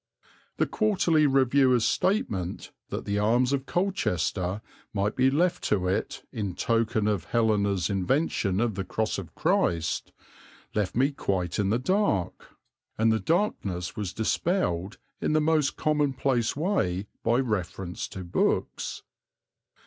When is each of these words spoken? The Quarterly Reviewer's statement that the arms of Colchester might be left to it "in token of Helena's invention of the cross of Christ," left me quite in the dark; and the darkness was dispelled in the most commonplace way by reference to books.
The 0.57 0.65
Quarterly 0.65 1.27
Reviewer's 1.27 1.85
statement 1.85 2.71
that 2.89 3.05
the 3.05 3.19
arms 3.19 3.53
of 3.53 3.67
Colchester 3.67 4.63
might 4.95 5.15
be 5.15 5.29
left 5.29 5.63
to 5.65 5.87
it 5.87 6.23
"in 6.31 6.55
token 6.55 7.07
of 7.07 7.25
Helena's 7.25 7.87
invention 7.87 8.59
of 8.59 8.73
the 8.73 8.83
cross 8.83 9.19
of 9.19 9.35
Christ," 9.35 10.11
left 10.73 10.95
me 10.95 11.11
quite 11.11 11.59
in 11.59 11.69
the 11.69 11.77
dark; 11.77 12.55
and 12.97 13.11
the 13.11 13.19
darkness 13.19 13.95
was 13.95 14.11
dispelled 14.11 14.97
in 15.21 15.33
the 15.33 15.39
most 15.39 15.75
commonplace 15.77 16.55
way 16.55 17.05
by 17.21 17.37
reference 17.37 18.07
to 18.07 18.23
books. 18.23 19.03